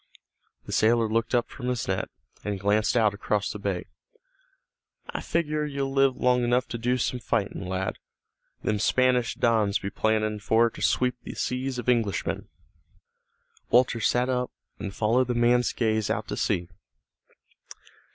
The 0.65 0.71
sailor 0.71 1.07
looked 1.07 1.35
up 1.35 1.47
from 1.47 1.67
his 1.67 1.87
net, 1.87 2.09
and 2.43 2.59
glanced 2.59 2.97
out 2.97 3.13
across 3.13 3.51
the 3.51 3.59
bay. 3.59 3.85
"I 5.11 5.21
figure 5.21 5.63
you'll 5.63 5.93
live 5.93 6.17
long 6.17 6.43
enough 6.43 6.67
to 6.69 6.79
do 6.79 6.97
some 6.97 7.19
fightin', 7.19 7.67
lad. 7.67 7.99
Them 8.63 8.79
Spanish 8.79 9.35
dons 9.35 9.77
be 9.77 9.91
plannin' 9.91 10.39
for 10.39 10.71
to 10.71 10.81
sweep 10.81 11.17
the 11.21 11.35
seas 11.35 11.77
of 11.77 11.87
Englishmen." 11.87 12.47
Walter 13.69 13.99
sat 13.99 14.27
up, 14.27 14.49
and 14.79 14.91
followed 14.91 15.27
the 15.27 15.35
man's 15.35 15.71
gaze 15.71 16.09
out 16.09 16.27
to 16.29 16.35
sea. 16.35 16.67